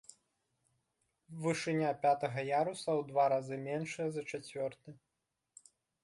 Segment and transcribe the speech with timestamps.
[1.41, 4.89] Вышыня пятага яруса ў два разы меншая за чацвёрты.